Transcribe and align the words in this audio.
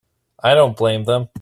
I 0.43 0.53
don't 0.53 0.75
blame 0.77 1.03
them. 1.05 1.29